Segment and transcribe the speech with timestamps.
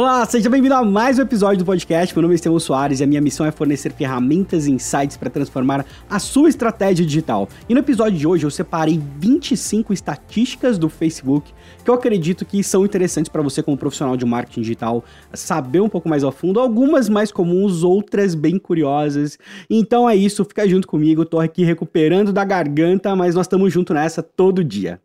[0.00, 2.16] Olá, seja bem-vindo a mais um episódio do podcast.
[2.16, 5.28] Meu nome é Estevão Soares e a minha missão é fornecer ferramentas e insights para
[5.28, 7.46] transformar a sua estratégia digital.
[7.68, 11.52] E no episódio de hoje eu separei 25 estatísticas do Facebook
[11.84, 15.88] que eu acredito que são interessantes para você como profissional de marketing digital saber um
[15.90, 19.38] pouco mais a fundo, algumas mais comuns, outras bem curiosas.
[19.68, 23.92] Então é isso, fica junto comigo, tô aqui recuperando da garganta, mas nós estamos junto
[23.92, 24.98] nessa todo dia.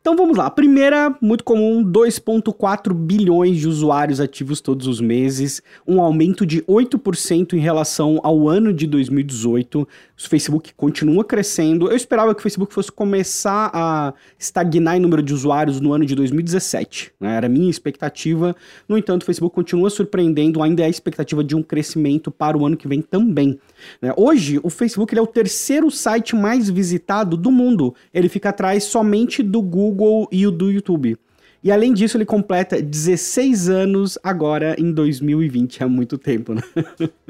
[0.00, 0.46] Então vamos lá.
[0.46, 6.62] A primeira, muito comum, 2,4 bilhões de usuários ativos todos os meses, um aumento de
[6.62, 9.80] 8% em relação ao ano de 2018.
[9.82, 9.86] O
[10.16, 11.90] Facebook continua crescendo.
[11.90, 16.06] Eu esperava que o Facebook fosse começar a estagnar em número de usuários no ano
[16.06, 17.12] de 2017.
[17.20, 17.36] Né?
[17.36, 18.56] Era a minha expectativa.
[18.88, 22.64] No entanto, o Facebook continua surpreendendo, ainda é a expectativa de um crescimento para o
[22.64, 23.58] ano que vem também.
[24.00, 24.14] Né?
[24.16, 27.94] Hoje, o Facebook é o terceiro site mais visitado do mundo.
[28.14, 31.18] Ele fica atrás somente do Google Google e o do YouTube.
[31.62, 35.82] E além disso, ele completa 16 anos agora em 2020.
[35.82, 36.62] É muito tempo, né?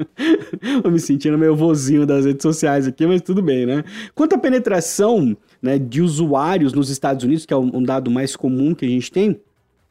[0.81, 3.83] Tô me sentindo meio vozinho das redes sociais aqui, mas tudo bem, né?
[4.15, 8.73] Quanto à penetração né, de usuários nos Estados Unidos, que é um dado mais comum
[8.73, 9.37] que a gente tem,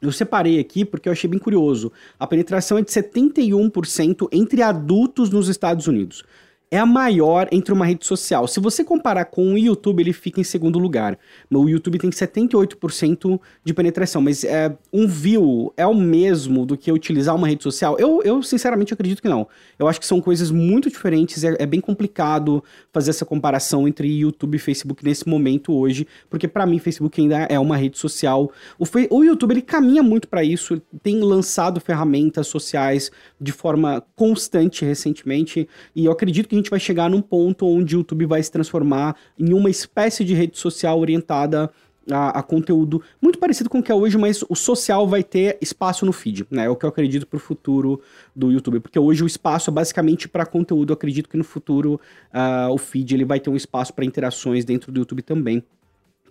[0.01, 1.93] eu separei aqui porque eu achei bem curioso.
[2.19, 6.25] A penetração é de 71% entre adultos nos Estados Unidos
[6.71, 8.47] é a maior entre uma rede social.
[8.47, 11.19] Se você comparar com o YouTube, ele fica em segundo lugar.
[11.51, 16.93] O YouTube tem 78% de penetração, mas é, um view é o mesmo do que
[16.93, 17.97] utilizar uma rede social?
[17.99, 19.49] Eu, eu sinceramente acredito que não.
[19.79, 24.07] Eu acho que são coisas muito diferentes, é, é bem complicado fazer essa comparação entre
[24.09, 28.53] YouTube e Facebook nesse momento hoje, porque para mim Facebook ainda é uma rede social.
[28.79, 33.11] O, o YouTube ele caminha muito para isso, tem lançado ferramentas sociais
[33.41, 37.99] de forma constante recentemente, e eu acredito que gente vai chegar num ponto onde o
[37.99, 41.71] YouTube vai se transformar em uma espécie de rede social orientada
[42.11, 45.59] a, a, conteúdo muito parecido com o que é hoje, mas o social vai ter
[45.61, 46.65] espaço no feed, né?
[46.65, 48.01] É o que eu acredito para o futuro
[48.35, 50.91] do YouTube, porque hoje o espaço é basicamente para conteúdo.
[50.91, 52.01] Eu acredito que no futuro
[52.33, 55.63] uh, o feed ele vai ter um espaço para interações dentro do YouTube também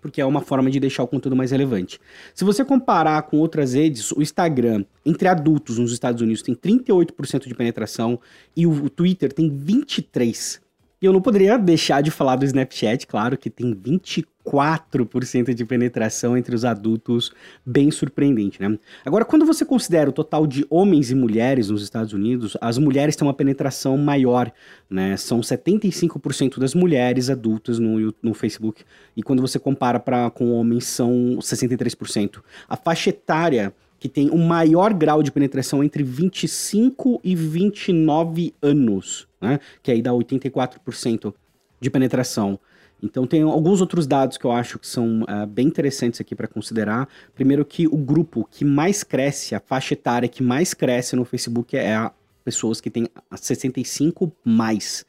[0.01, 1.99] porque é uma forma de deixar o conteúdo mais relevante.
[2.33, 7.47] Se você comparar com outras redes, o Instagram, entre adultos nos Estados Unidos, tem 38%
[7.47, 8.19] de penetração
[8.55, 10.61] e o Twitter tem 23%.
[11.01, 16.37] E eu não poderia deixar de falar do Snapchat, claro, que tem 24% de penetração
[16.37, 17.31] entre os adultos,
[17.65, 18.77] bem surpreendente, né?
[19.05, 23.15] Agora, quando você considera o total de homens e mulheres nos Estados Unidos, as mulheres
[23.15, 24.51] têm uma penetração maior,
[24.89, 25.15] né?
[25.15, 28.83] São 75% das mulheres adultas no, no Facebook,
[29.15, 32.41] e quando você compara pra, com homens, são 63%.
[32.67, 39.27] A faixa etária que tem o maior grau de penetração entre 25 e 29 anos,
[39.41, 39.59] né?
[39.83, 41.33] Que aí dá 84%
[41.79, 42.59] de penetração.
[43.01, 46.47] Então tem alguns outros dados que eu acho que são uh, bem interessantes aqui para
[46.47, 47.07] considerar.
[47.33, 51.77] Primeiro que o grupo que mais cresce, a faixa etária que mais cresce no Facebook
[51.77, 52.11] é a
[52.43, 55.05] pessoas que têm 65 mais.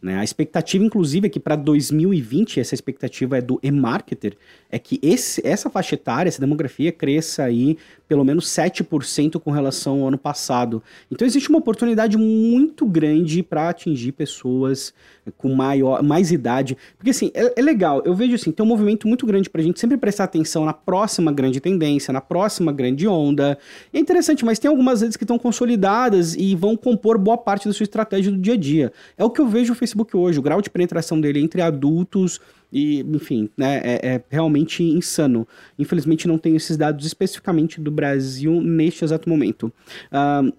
[0.00, 0.16] Né?
[0.16, 4.36] A expectativa, inclusive, é que para 2020, essa expectativa é do e-marketer,
[4.70, 7.76] é que esse, essa faixa etária, essa demografia, cresça aí
[8.06, 10.82] pelo menos 7% com relação ao ano passado.
[11.10, 14.94] Então existe uma oportunidade muito grande para atingir pessoas
[15.36, 16.76] com maior, mais idade.
[16.96, 19.64] Porque assim, é, é, legal, eu vejo assim, tem um movimento muito grande para a
[19.64, 23.58] gente sempre prestar atenção na próxima grande tendência, na próxima grande onda.
[23.92, 27.74] é interessante, mas tem algumas redes que estão consolidadas e vão compor boa parte da
[27.74, 28.92] sua estratégia do dia a dia.
[29.18, 32.40] É o que eu vejo no Facebook hoje, o grau de penetração dele entre adultos
[32.72, 35.46] e, enfim, né, é, é, realmente insano.
[35.78, 39.72] Infelizmente não tenho esses dados especificamente do Brasil neste exato momento.
[40.12, 40.52] Uh,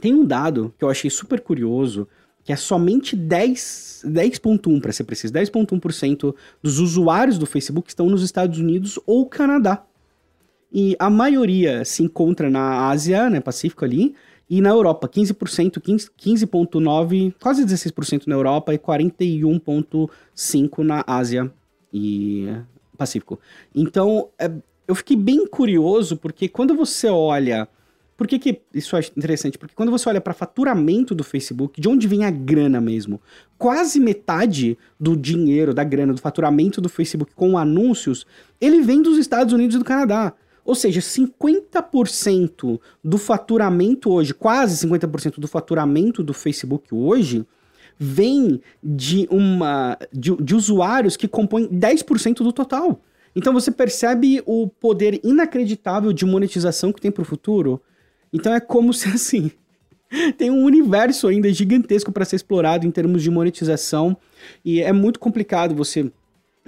[0.00, 2.06] tem um dado que eu achei super curioso,
[2.44, 8.22] que é somente 10, 10.1 para ser preciso, 10.1% dos usuários do Facebook estão nos
[8.22, 9.84] Estados Unidos ou Canadá.
[10.72, 14.14] E a maioria se encontra na Ásia, né, Pacífico ali,
[14.48, 21.52] e na Europa, 15%, 15,9%, quase 16% na Europa e 41,5% na Ásia
[21.92, 22.48] e
[22.96, 23.38] Pacífico.
[23.74, 24.50] Então, é,
[24.86, 27.68] eu fiquei bem curioso, porque quando você olha.
[28.16, 29.56] Por que, que isso é interessante?
[29.56, 33.20] Porque quando você olha para faturamento do Facebook, de onde vem a grana mesmo?
[33.56, 38.26] Quase metade do dinheiro, da grana, do faturamento do Facebook com anúncios,
[38.60, 40.34] ele vem dos Estados Unidos e do Canadá.
[40.68, 47.46] Ou seja, 50% do faturamento hoje, quase 50% do faturamento do Facebook hoje,
[47.98, 53.00] vem de uma de, de usuários que compõem 10% do total.
[53.34, 57.80] Então você percebe o poder inacreditável de monetização que tem para o futuro.
[58.30, 59.50] Então é como se assim
[60.36, 64.14] tem um universo ainda gigantesco para ser explorado em termos de monetização
[64.62, 66.12] e é muito complicado você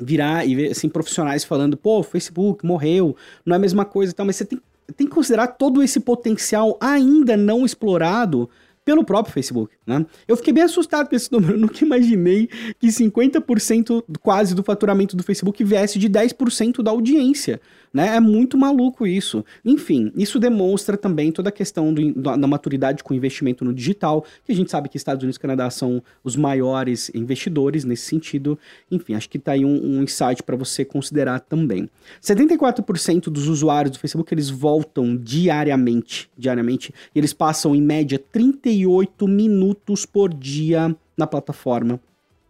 [0.01, 4.15] virar e ver assim, profissionais falando, pô, Facebook morreu, não é a mesma coisa e
[4.15, 4.61] tal, mas você tem,
[4.97, 8.49] tem que considerar todo esse potencial ainda não explorado
[8.85, 10.07] pelo próprio Facebook, né?
[10.29, 12.49] Eu fiquei bem assustado com esse número, eu nunca imaginei
[12.79, 17.61] que 50% quase do faturamento do Facebook viesse de 10% da audiência
[17.93, 18.17] né?
[18.17, 19.45] É muito maluco isso.
[19.65, 24.25] Enfim, isso demonstra também toda a questão do, da, da, maturidade com investimento no digital,
[24.45, 28.59] que a gente sabe que Estados Unidos e Canadá são os maiores investidores nesse sentido.
[28.91, 31.89] Enfim, acho que tá aí um, um insight para você considerar também.
[32.23, 39.27] 74% dos usuários do Facebook eles voltam diariamente, diariamente, e eles passam em média 38
[39.27, 42.01] minutos por dia na plataforma.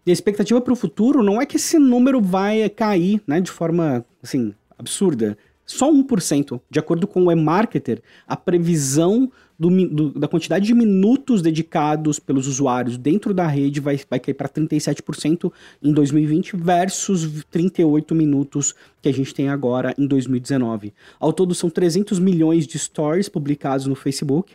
[0.06, 3.50] E a expectativa para o futuro não é que esse número vai cair, né, de
[3.50, 5.36] forma assim absurda.
[5.66, 6.60] Só 1%.
[6.68, 12.48] De acordo com o eMarketer, a previsão do, do, da quantidade de minutos dedicados pelos
[12.48, 19.08] usuários dentro da rede vai, vai cair para 37% em 2020 versus 38 minutos que
[19.08, 20.92] a gente tem agora em 2019.
[21.20, 24.54] Ao todo, são 300 milhões de stories publicados no Facebook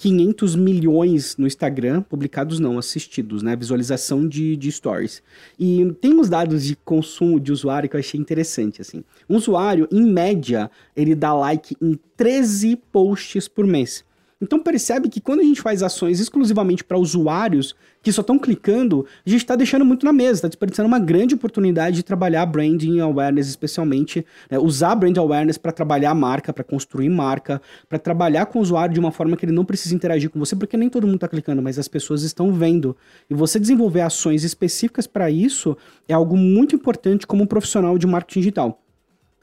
[0.00, 3.54] 500 milhões no Instagram, publicados não, assistidos, né?
[3.54, 5.22] Visualização de, de stories.
[5.58, 9.04] E tem uns dados de consumo de usuário que eu achei interessante, assim.
[9.28, 14.02] Um usuário, em média, ele dá like em 13 posts por mês.
[14.40, 19.06] Então percebe que quando a gente faz ações exclusivamente para usuários que só estão clicando,
[19.26, 23.00] a gente está deixando muito na mesa, está desperdiçando uma grande oportunidade de trabalhar branding
[23.00, 28.58] awareness, especialmente né, usar brand awareness para trabalhar marca, para construir marca, para trabalhar com
[28.58, 31.06] o usuário de uma forma que ele não precisa interagir com você, porque nem todo
[31.06, 32.96] mundo está clicando, mas as pessoas estão vendo.
[33.28, 35.76] E você desenvolver ações específicas para isso
[36.08, 38.80] é algo muito importante como um profissional de marketing digital.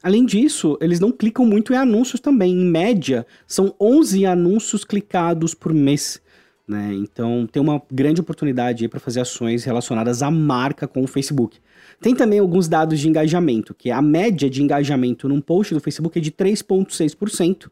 [0.02, 2.52] Além disso, eles não clicam muito em anúncios também.
[2.52, 6.20] Em média, são 11 anúncios clicados por mês.
[6.66, 6.92] Né?
[6.94, 11.58] Então, tem uma grande oportunidade para fazer ações relacionadas à marca com o Facebook.
[12.00, 16.18] Tem também alguns dados de engajamento, que a média de engajamento num post do Facebook
[16.18, 17.68] é de 3,6%,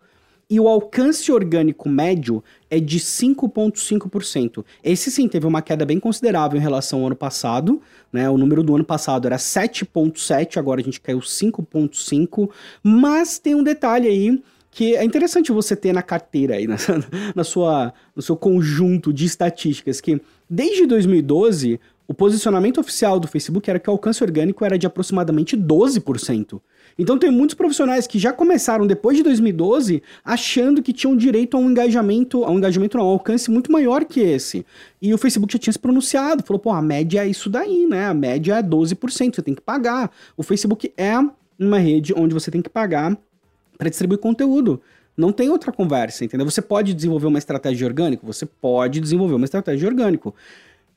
[0.48, 4.64] e o alcance orgânico médio é de 5,5%.
[4.82, 7.80] Esse sim teve uma queda bem considerável em relação ao ano passado,
[8.12, 8.30] né?
[8.30, 12.48] O número do ano passado era 7,7, agora a gente caiu 5,5,
[12.82, 16.76] mas tem um detalhe aí que é interessante você ter na carteira aí, na,
[17.34, 23.68] na sua, no seu conjunto de estatísticas, que desde 2012 o posicionamento oficial do Facebook
[23.68, 26.60] era que o alcance orgânico era de aproximadamente 12%.
[26.98, 31.60] Então tem muitos profissionais que já começaram depois de 2012 achando que tinham direito a
[31.60, 34.64] um engajamento, a um engajamento não, um alcance muito maior que esse.
[35.02, 38.06] E o Facebook já tinha se pronunciado, falou, pô, a média é isso daí, né?
[38.06, 40.10] A média é 12%, você tem que pagar.
[40.36, 41.14] O Facebook é
[41.58, 43.16] uma rede onde você tem que pagar
[43.76, 44.80] para distribuir conteúdo.
[45.16, 46.48] Não tem outra conversa, entendeu?
[46.48, 48.26] Você pode desenvolver uma estratégia orgânica?
[48.26, 50.32] Você pode desenvolver uma estratégia orgânica.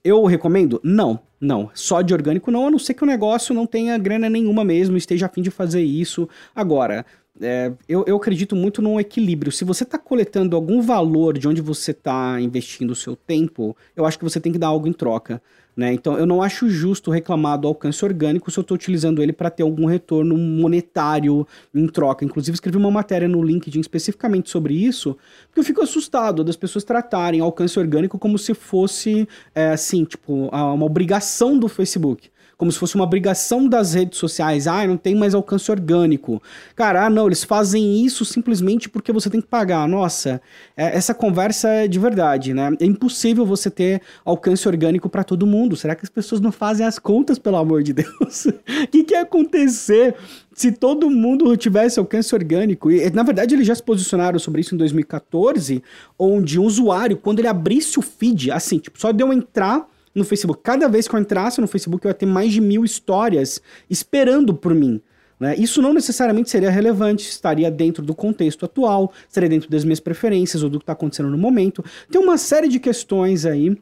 [0.04, 0.80] Eu recomendo?
[0.84, 1.70] Não, não.
[1.74, 4.96] Só de orgânico não, a não ser que o negócio não tenha grana nenhuma mesmo,
[4.96, 6.28] esteja a fim de fazer isso.
[6.56, 7.06] Agora,
[7.42, 9.52] é, eu, eu acredito muito num equilíbrio.
[9.52, 14.06] Se você está coletando algum valor de onde você está investindo o seu tempo, eu
[14.06, 15.42] acho que você tem que dar algo em troca.
[15.76, 15.94] Né?
[15.94, 19.50] Então, eu não acho justo reclamar do alcance orgânico se eu estou utilizando ele para
[19.50, 22.26] ter algum retorno monetário em troca.
[22.26, 25.16] Inclusive, escrevi uma matéria no LinkedIn especificamente sobre isso,
[25.48, 29.26] porque eu fico assustado das pessoas tratarem alcance orgânico como se fosse,
[29.56, 34.68] é, assim, tipo, uma obrigação do Facebook como se fosse uma obrigação das redes sociais.
[34.68, 36.44] Ah, não tem mais alcance orgânico.
[36.76, 39.88] Cara, ah, não, eles fazem isso simplesmente porque você tem que pagar.
[39.88, 40.42] Nossa,
[40.76, 42.70] é, essa conversa é de verdade, né?
[42.82, 45.78] É impossível você ter alcance orgânico para todo mundo.
[45.78, 48.48] Será que as pessoas não fazem as contas, pelo amor de Deus?
[48.80, 50.16] O que, que ia acontecer
[50.54, 54.76] se todo mundo tivesse alcance orgânico, e na verdade eles já se posicionaram sobre isso
[54.76, 55.82] em 2014,
[56.18, 60.62] onde um usuário, quando ele abrisse o feed, assim, tipo, só deu entrar no Facebook.
[60.64, 64.54] Cada vez que eu entrasse no Facebook, eu ia ter mais de mil histórias esperando
[64.54, 65.02] por mim.
[65.40, 65.56] Né?
[65.58, 70.64] Isso não necessariamente seria relevante, estaria dentro do contexto atual, estaria dentro das minhas preferências
[70.64, 71.84] ou do que está acontecendo no momento.
[72.12, 73.78] Tem uma série de questões aí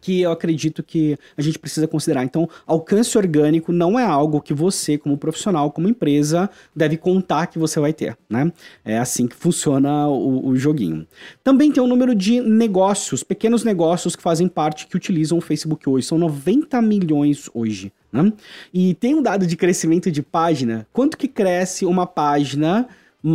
[0.00, 2.24] que eu acredito que a gente precisa considerar.
[2.24, 7.58] Então, alcance orgânico não é algo que você, como profissional, como empresa, deve contar que
[7.58, 8.50] você vai ter, né?
[8.84, 11.06] É assim que funciona o, o joguinho.
[11.44, 15.88] Também tem um número de negócios, pequenos negócios que fazem parte, que utilizam o Facebook
[15.88, 16.06] hoje.
[16.06, 18.32] São 90 milhões hoje, né?
[18.72, 20.86] E tem um dado de crescimento de página.
[20.92, 22.88] Quanto que cresce uma página,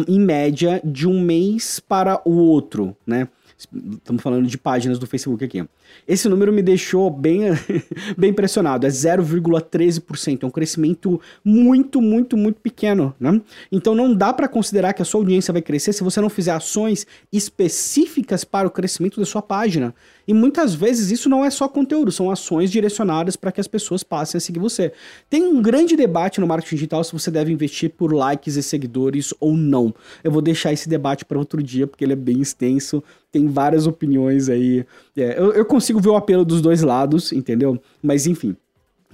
[0.07, 3.27] em média, de um mês para o outro, né?
[3.57, 5.65] Estamos falando de páginas do Facebook aqui.
[6.07, 7.41] Esse número me deixou bem,
[8.17, 8.85] bem impressionado.
[8.85, 10.43] É 0,13%.
[10.43, 13.15] É um crescimento muito, muito, muito pequeno.
[13.19, 13.41] Né?
[13.71, 16.51] Então não dá para considerar que a sua audiência vai crescer se você não fizer
[16.51, 19.95] ações específicas para o crescimento da sua página.
[20.27, 24.03] E muitas vezes isso não é só conteúdo, são ações direcionadas para que as pessoas
[24.03, 24.91] passem a seguir você.
[25.29, 29.33] Tem um grande debate no marketing digital se você deve investir por likes e seguidores
[29.39, 29.93] ou não.
[30.23, 33.03] Eu vou deixar esse debate para outro dia, porque ele é bem extenso,
[33.35, 34.85] tem várias opiniões aí.
[35.17, 37.77] É, eu, eu consigo ver o apelo dos dois lados, entendeu?
[38.01, 38.55] Mas enfim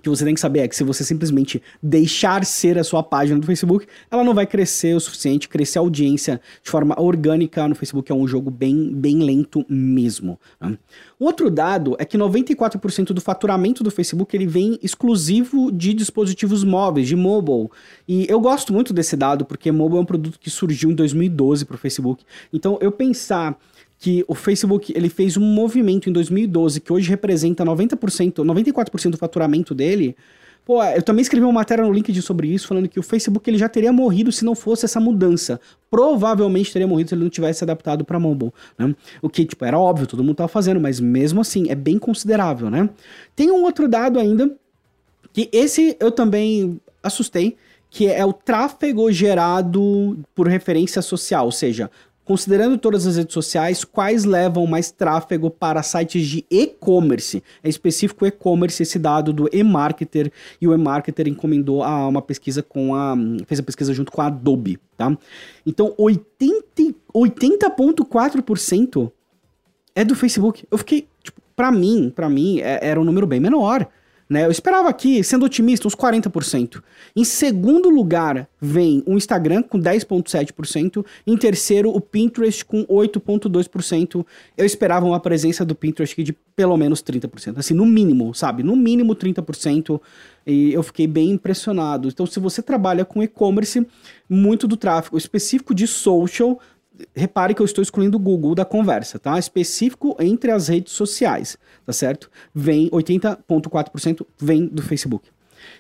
[0.02, 3.40] que você tem que saber é que se você simplesmente deixar ser a sua página
[3.40, 7.76] do Facebook, ela não vai crescer o suficiente, crescer a audiência de forma orgânica no
[7.76, 10.40] Facebook é um jogo bem, bem lento mesmo.
[10.60, 10.78] Né?
[11.22, 17.08] Outro dado é que 94% do faturamento do Facebook ele vem exclusivo de dispositivos móveis,
[17.08, 17.70] de mobile.
[18.08, 21.64] E eu gosto muito desse dado porque mobile é um produto que surgiu em 2012
[21.66, 22.26] para o Facebook.
[22.52, 23.56] Então eu pensar
[24.00, 29.18] que o Facebook ele fez um movimento em 2012 que hoje representa 90%, 94% do
[29.18, 30.16] faturamento dele.
[30.64, 33.58] Pô, eu também escrevi uma matéria no LinkedIn sobre isso, falando que o Facebook ele
[33.58, 35.60] já teria morrido se não fosse essa mudança.
[35.90, 38.96] Provavelmente teria morrido se ele não tivesse adaptado para mobile, né?
[39.22, 42.70] O que, tipo, era óbvio, todo mundo estava fazendo, mas mesmo assim, é bem considerável,
[42.70, 42.90] né?
[43.36, 44.56] Tem um outro dado ainda,
[45.34, 47.58] que esse eu também assustei,
[47.90, 51.90] que é o tráfego gerado por referência social, ou seja,
[52.32, 57.44] Considerando todas as redes sociais, quais levam mais tráfego para sites de e-commerce?
[57.62, 62.96] É específico e-commerce esse dado do e-marketer e o e-marketer encomendou a uma pesquisa com
[62.96, 65.14] a fez a pesquisa junto com a Adobe, tá?
[65.66, 69.12] Então 80.4% 80
[69.94, 70.66] é do Facebook.
[70.72, 73.86] Eu fiquei, tipo, para mim, para mim é, era um número bem menor.
[74.32, 74.46] Né?
[74.46, 76.82] Eu esperava aqui, sendo otimista, uns 40%.
[77.14, 81.06] Em segundo lugar, vem o Instagram com 10,7%.
[81.28, 84.26] Em terceiro, o Pinterest com 8,2%.
[84.58, 87.58] Eu esperava uma presença do Pinterest de pelo menos 30%.
[87.58, 88.64] Assim, no mínimo, sabe?
[88.64, 90.00] No mínimo 30%.
[90.48, 92.08] E eu fiquei bem impressionado.
[92.08, 93.86] Então, se você trabalha com e-commerce,
[94.30, 96.58] muito do tráfego específico de social
[97.16, 99.38] repare que eu estou excluindo o Google da conversa, tá?
[99.38, 102.30] Específico entre as redes sociais, tá certo?
[102.54, 105.30] Vem 80.4% vem do Facebook.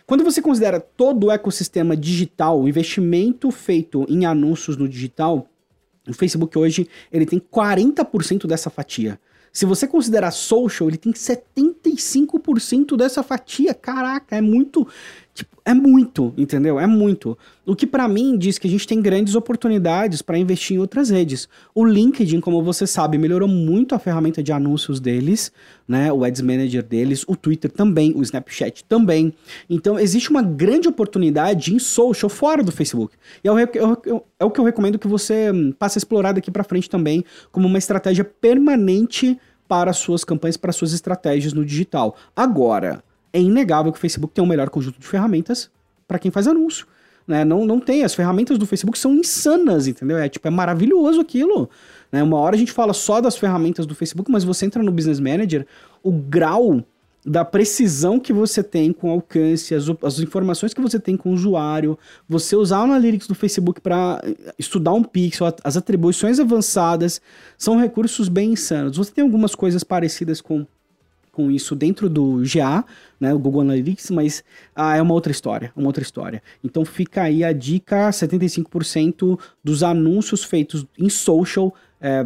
[0.05, 5.47] Quando você considera todo o ecossistema digital, o investimento feito em anúncios no digital,
[6.07, 9.19] o Facebook hoje ele tem 40% dessa fatia.
[9.53, 13.73] Se você considerar social, ele tem 75% dessa fatia.
[13.73, 14.87] Caraca, é muito.
[15.33, 16.77] Tipo, é muito, entendeu?
[16.77, 17.37] É muito.
[17.65, 21.09] O que para mim diz que a gente tem grandes oportunidades para investir em outras
[21.09, 21.47] redes.
[21.73, 25.51] O LinkedIn, como você sabe, melhorou muito a ferramenta de anúncios deles,
[25.87, 26.11] né?
[26.11, 29.33] O Ads Manager deles, o Twitter também, o Snapchat também.
[29.69, 33.15] Então existe uma grande oportunidade em social fora do Facebook.
[33.41, 36.51] E é o, é o que eu recomendo que você hum, passe a explorar daqui
[36.51, 37.23] para frente também
[37.53, 42.17] como uma estratégia permanente para suas campanhas, para suas estratégias no digital.
[42.35, 43.01] Agora,
[43.33, 45.69] é inegável que o Facebook tem o um melhor conjunto de ferramentas
[46.07, 46.85] para quem faz anúncio.
[47.27, 47.45] Né?
[47.45, 50.17] Não, não tem, as ferramentas do Facebook são insanas, entendeu?
[50.17, 51.69] É tipo, é maravilhoso aquilo.
[52.11, 52.21] Né?
[52.21, 55.19] Uma hora a gente fala só das ferramentas do Facebook, mas você entra no Business
[55.19, 55.65] Manager,
[56.03, 56.83] o grau
[57.23, 61.33] da precisão que você tem com alcance, as, as informações que você tem com o
[61.33, 61.97] usuário,
[62.27, 64.19] você usar o Analytics do Facebook para
[64.57, 67.21] estudar um pixel, as atribuições avançadas,
[67.57, 68.97] são recursos bem insanos.
[68.97, 70.65] Você tem algumas coisas parecidas com
[71.31, 72.83] com isso dentro do GA,
[73.19, 74.43] né, o Google Analytics, mas
[74.75, 76.43] ah, é uma outra história, uma outra história.
[76.63, 82.25] Então fica aí a dica, 75% dos anúncios feitos em social é,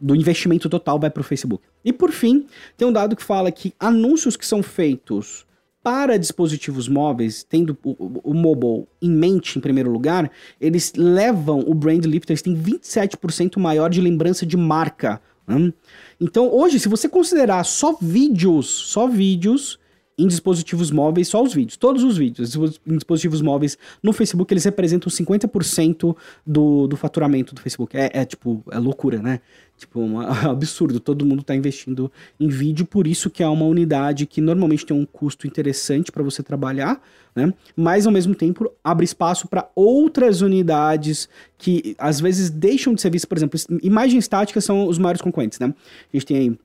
[0.00, 1.62] do investimento total vai para o Facebook.
[1.84, 2.46] E por fim,
[2.76, 5.46] tem um dado que fala que anúncios que são feitos
[5.82, 10.30] para dispositivos móveis, tendo o, o, mobile em mente em primeiro lugar,
[10.60, 15.20] eles levam o brand lift, eles têm 27% maior de lembrança de marca.
[15.46, 15.72] Né?
[16.20, 19.78] Então, hoje, se você considerar só vídeos, só vídeos
[20.18, 22.54] em dispositivos móveis, só os vídeos, todos os vídeos
[22.86, 26.16] em dispositivos móveis no Facebook, eles representam 50%
[26.46, 27.96] do, do faturamento do Facebook.
[27.96, 29.40] É, é tipo, é loucura, né?
[29.76, 31.00] Tipo, um absurdo.
[31.00, 34.96] Todo mundo está investindo em vídeo, por isso que é uma unidade que normalmente tem
[34.96, 37.02] um custo interessante para você trabalhar,
[37.34, 37.52] né?
[37.74, 43.10] Mas ao mesmo tempo abre espaço para outras unidades que às vezes deixam de ser
[43.10, 45.66] vistas, por exemplo, imagens estáticas são os maiores concorrentes, né?
[46.12, 46.58] A gente tem aí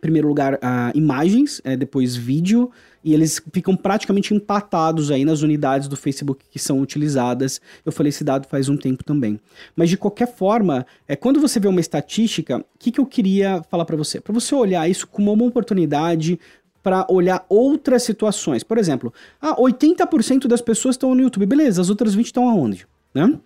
[0.00, 0.58] primeiro lugar, uh,
[0.94, 2.70] imagens, é, depois vídeo,
[3.04, 7.60] e eles ficam praticamente empatados aí nas unidades do Facebook que são utilizadas.
[7.84, 9.38] Eu falei esse dado faz um tempo também.
[9.76, 13.62] Mas de qualquer forma, é quando você vê uma estatística, o que, que eu queria
[13.70, 14.20] falar para você?
[14.20, 16.38] Para você olhar isso como uma oportunidade
[16.82, 18.64] para olhar outras situações.
[18.64, 22.86] Por exemplo, ah, 80% das pessoas estão no YouTube, beleza, as outras 20 estão aonde?
[23.14, 23.38] Né?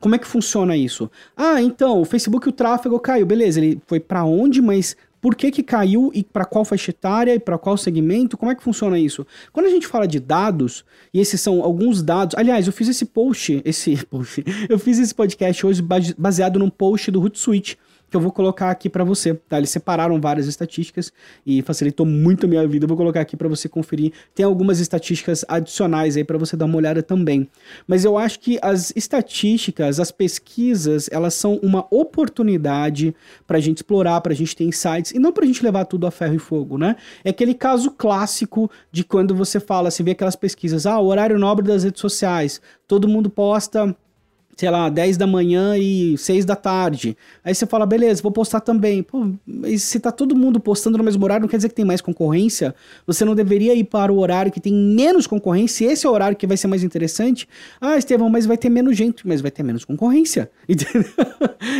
[0.00, 1.10] Como é que funciona isso?
[1.34, 5.50] Ah, então, o Facebook, o tráfego caiu, beleza, ele foi para onde, mas por que,
[5.50, 8.98] que caiu e para qual faixa etária e para qual segmento, como é que funciona
[8.98, 9.26] isso?
[9.54, 13.06] Quando a gente fala de dados, e esses são alguns dados, aliás, eu fiz esse
[13.06, 15.82] post, esse post, eu fiz esse podcast hoje
[16.18, 17.78] baseado num post do Hootsuite,
[18.14, 19.58] que eu vou colocar aqui para você, tá?
[19.58, 21.12] Eles separaram várias estatísticas
[21.44, 22.84] e facilitou muito a minha vida.
[22.84, 24.12] Eu vou colocar aqui para você conferir.
[24.32, 27.48] Tem algumas estatísticas adicionais aí para você dar uma olhada também.
[27.88, 33.12] Mas eu acho que as estatísticas, as pesquisas, elas são uma oportunidade
[33.48, 35.84] para a gente explorar, para a gente ter insights e não para a gente levar
[35.84, 36.94] tudo a ferro e fogo, né?
[37.24, 41.66] É aquele caso clássico de quando você fala, você vê aquelas pesquisas, ah, horário nobre
[41.66, 43.96] das redes sociais, todo mundo posta
[44.56, 47.16] sei lá, 10 da manhã e 6 da tarde.
[47.44, 49.02] Aí você fala, beleza, vou postar também.
[49.02, 49.30] Pô,
[49.76, 52.74] se tá todo mundo postando no mesmo horário, não quer dizer que tem mais concorrência?
[53.06, 55.90] Você não deveria ir para o horário que tem menos concorrência?
[55.90, 57.48] Esse é o horário que vai ser mais interessante?
[57.80, 60.50] Ah, Estevão, mas vai ter menos gente, mas vai ter menos concorrência.
[60.68, 61.10] Entendeu?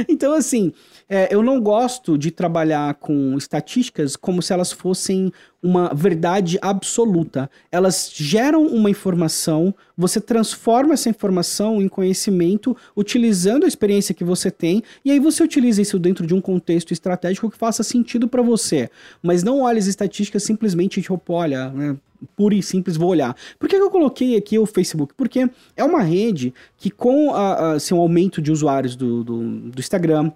[0.08, 0.72] então, assim,
[1.08, 5.32] é, eu não gosto de trabalhar com estatísticas como se elas fossem
[5.64, 7.50] uma verdade absoluta.
[7.72, 14.50] Elas geram uma informação, você transforma essa informação em conhecimento utilizando a experiência que você
[14.50, 18.42] tem, e aí você utiliza isso dentro de um contexto estratégico que faça sentido para
[18.42, 18.90] você.
[19.22, 21.96] Mas não olha as estatísticas simplesmente tipo, olha, né,
[22.36, 23.34] pura e simples vou olhar.
[23.58, 25.14] Por que, eu coloquei aqui o Facebook?
[25.16, 29.80] Porque é uma rede que, com a, a, seu aumento de usuários do, do, do
[29.80, 30.30] Instagram,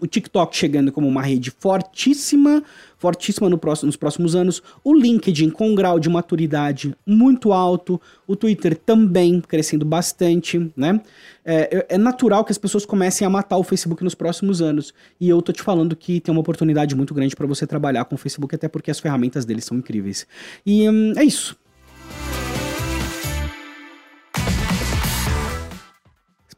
[0.00, 2.62] o TikTok chegando como uma rede fortíssima,
[2.96, 8.00] fortíssima no próximo, nos próximos anos, o LinkedIn com um grau de maturidade muito alto,
[8.26, 11.00] o Twitter também crescendo bastante, né?
[11.44, 14.92] É, é, natural que as pessoas comecem a matar o Facebook nos próximos anos.
[15.20, 18.14] E eu tô te falando que tem uma oportunidade muito grande para você trabalhar com
[18.14, 20.26] o Facebook, até porque as ferramentas dele são incríveis.
[20.64, 21.56] E hum, é isso.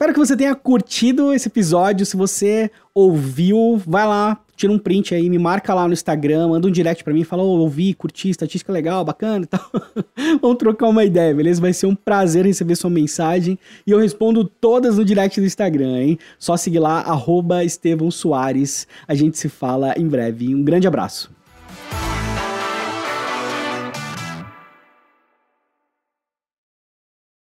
[0.01, 2.07] Espero que você tenha curtido esse episódio.
[2.07, 6.67] Se você ouviu, vai lá, tira um print aí, me marca lá no Instagram, manda
[6.67, 9.71] um direct para mim, fala, oh, ouvi, curti, estatística legal, bacana e tal.
[10.41, 11.61] Vamos trocar uma ideia, beleza?
[11.61, 15.99] Vai ser um prazer receber sua mensagem e eu respondo todas no direct do Instagram,
[15.99, 16.19] hein?
[16.39, 18.87] Só seguir lá, arroba Estevão Soares.
[19.07, 20.55] A gente se fala em breve.
[20.55, 21.31] Um grande abraço.